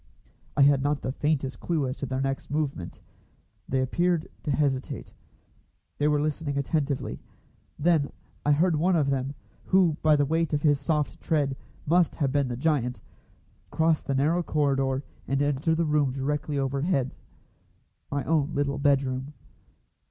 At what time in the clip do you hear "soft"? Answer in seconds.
10.79-11.21